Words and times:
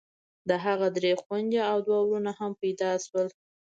د 0.49 0.51
هغه 0.65 0.87
درې 0.97 1.11
خويندې 1.21 1.59
او 1.71 1.77
دوه 1.87 1.99
ورونه 2.03 2.31
هم 2.39 2.51
پيدا 2.61 2.91
سول. 3.05 3.27